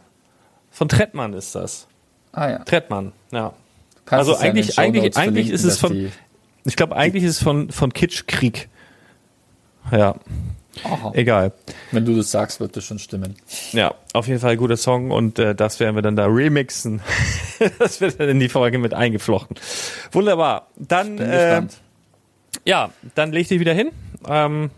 [0.70, 1.88] Von Trettmann ist das.
[2.32, 2.58] Ah ja.
[2.60, 3.54] Trettmann, ja.
[4.10, 6.10] Also eigentlich, eigentlich, eigentlich ist es von,
[6.64, 8.68] ich glaube, eigentlich ist es von, von Kitsch Krieg.
[9.90, 10.16] Ja.
[10.84, 11.12] Aha.
[11.14, 11.52] Egal.
[11.92, 13.36] Wenn du das sagst, wird das schon stimmen.
[13.72, 17.00] Ja, auf jeden Fall ein guter Song und äh, das werden wir dann da remixen.
[17.78, 19.56] das wird dann in die Folge mit eingeflochten.
[20.12, 20.68] Wunderbar.
[20.76, 21.62] Dann, äh,
[22.64, 23.90] ja, dann leg dich wieder hin.
[24.26, 24.70] Ähm,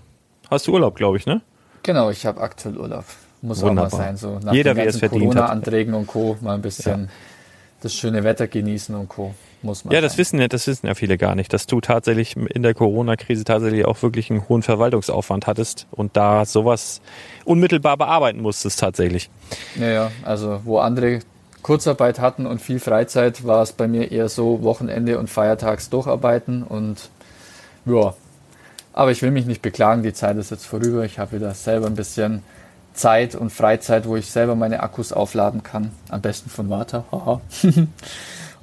[0.50, 1.42] hast du Urlaub, glaube ich, ne?
[1.82, 3.04] Genau, ich habe aktuell Urlaub.
[3.42, 3.86] Muss Wunderbar.
[3.86, 4.16] auch mal sein.
[4.16, 6.36] So nach Jeder, den ganzen Corona-Anträgen und Co.
[6.40, 7.08] mal ein bisschen ja.
[7.82, 9.94] das schöne Wetter genießen und Co muss man.
[9.94, 12.74] Ja, das wissen ja, das wissen ja viele gar nicht, dass du tatsächlich in der
[12.74, 17.00] Corona-Krise tatsächlich auch wirklich einen hohen Verwaltungsaufwand hattest und da sowas
[17.44, 19.30] unmittelbar bearbeiten musstest tatsächlich.
[19.76, 21.20] Ja, ja, also wo andere
[21.62, 26.62] Kurzarbeit hatten und viel Freizeit, war es bei mir eher so Wochenende und Feiertags durcharbeiten
[26.62, 27.10] und
[27.86, 28.14] ja.
[28.92, 31.04] Aber ich will mich nicht beklagen, die Zeit ist jetzt vorüber.
[31.04, 32.42] Ich habe wieder selber ein bisschen
[32.92, 35.92] Zeit und Freizeit, wo ich selber meine Akkus aufladen kann.
[36.08, 37.04] Am besten von Warta.
[37.12, 37.40] Haha.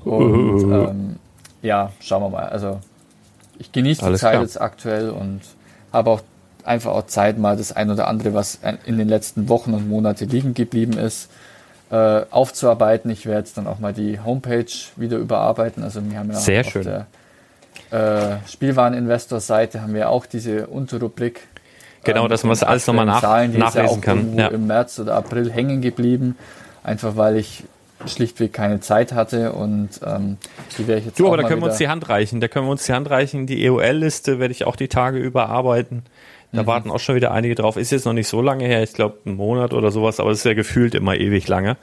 [0.10, 1.16] Und ähm,
[1.62, 2.50] ja, schauen wir mal.
[2.50, 2.80] Also
[3.60, 4.42] ich genieße die Zeit klar.
[4.44, 5.42] jetzt aktuell und
[5.92, 6.22] habe auch
[6.64, 10.30] einfach auch Zeit, mal das ein oder andere, was in den letzten Wochen und Monaten
[10.30, 11.30] liegen geblieben ist,
[11.90, 13.10] äh, aufzuarbeiten.
[13.10, 14.66] Ich werde jetzt dann auch mal die Homepage
[14.98, 15.84] wieder überarbeiten.
[15.84, 16.84] Also wir haben ja Sehr auf schön.
[16.84, 17.08] der
[17.92, 21.48] äh, Spielwareninvestor-Seite haben wir auch diese Unterrubrik.
[22.04, 24.38] Genau, ähm, dass man es alles nochmal nach, Zahlen, die nachlesen ist ja auch kann.
[24.38, 24.48] Ja.
[24.48, 26.38] Im März oder April hängen geblieben,
[26.84, 27.64] einfach weil ich
[28.06, 30.38] schlichtweg keine Zeit hatte und ähm,
[30.78, 32.40] die werde ich jetzt Du, aber da können wir uns die Hand reichen.
[32.40, 33.48] Da können wir uns die Hand reichen.
[33.48, 36.04] Die EOL-Liste werde ich auch die Tage überarbeiten.
[36.52, 36.68] Da mhm.
[36.68, 37.76] warten auch schon wieder einige drauf.
[37.76, 40.40] Ist jetzt noch nicht so lange her, ich glaube einen Monat oder sowas, aber es
[40.40, 41.78] ist ja gefühlt immer ewig lange.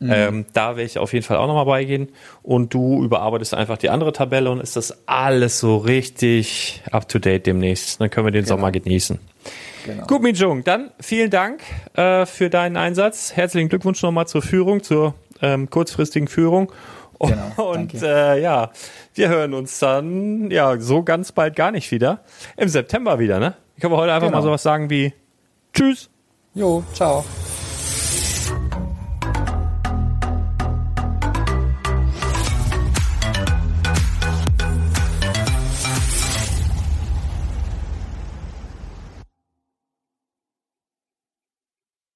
[0.00, 0.12] Mhm.
[0.12, 2.08] Ähm, da werde ich auf jeden Fall auch nochmal beigehen.
[2.42, 7.18] Und du überarbeitest einfach die andere Tabelle und ist das alles so richtig up to
[7.18, 8.00] date demnächst.
[8.00, 8.56] Dann können wir den genau.
[8.56, 9.18] Sommer genießen.
[9.84, 10.06] Genau.
[10.06, 11.62] Gut, Minjung, dann vielen Dank
[11.94, 13.32] äh, für deinen Einsatz.
[13.34, 16.72] Herzlichen Glückwunsch nochmal zur Führung, zur ähm, kurzfristigen Führung.
[17.20, 18.70] Genau, und äh, ja,
[19.14, 22.20] wir hören uns dann ja so ganz bald gar nicht wieder.
[22.56, 23.56] Im September wieder, ne?
[23.74, 24.38] Ich kann heute einfach genau.
[24.38, 25.12] mal sowas sagen wie
[25.72, 26.10] Tschüss.
[26.54, 27.24] Jo, ciao.